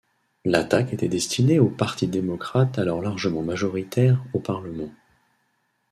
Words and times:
L'attaque 0.45 0.93
était 0.93 1.07
destinée 1.07 1.59
au 1.59 1.69
parti 1.69 2.07
démocrate 2.07 2.79
alors 2.79 3.03
largement 3.03 3.43
majoritaire 3.43 4.19
au 4.33 4.39
parlement. 4.39 4.89